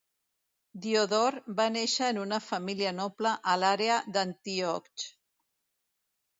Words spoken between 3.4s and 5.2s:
a l'àrea d'Antioch.